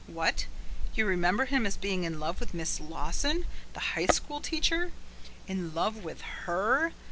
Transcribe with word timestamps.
What? 0.07 0.47
You 0.95 1.05
remember 1.05 1.45
him 1.45 1.63
as 1.67 1.77
being 1.77 2.05
in 2.05 2.19
love 2.19 2.39
with 2.39 2.55
Miss 2.55 2.79
Lawson, 2.79 3.45
the 3.73 3.79
high 3.93 4.07
school 4.07 4.41
teacher? 4.41 4.91
In 5.47 5.75
love 5.75 5.97
with 6.03 6.21
HER? 6.45 6.91